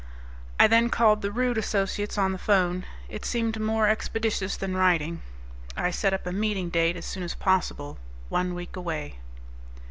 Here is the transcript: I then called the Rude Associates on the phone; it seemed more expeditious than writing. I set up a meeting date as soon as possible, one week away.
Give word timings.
I 0.59 0.65
then 0.65 0.89
called 0.89 1.21
the 1.21 1.31
Rude 1.31 1.59
Associates 1.59 2.17
on 2.17 2.31
the 2.31 2.39
phone; 2.39 2.85
it 3.07 3.23
seemed 3.23 3.59
more 3.61 3.87
expeditious 3.87 4.57
than 4.57 4.75
writing. 4.75 5.21
I 5.77 5.91
set 5.91 6.11
up 6.11 6.25
a 6.25 6.31
meeting 6.31 6.71
date 6.71 6.95
as 6.95 7.05
soon 7.05 7.21
as 7.21 7.35
possible, 7.35 7.99
one 8.27 8.55
week 8.55 8.75
away. 8.75 9.17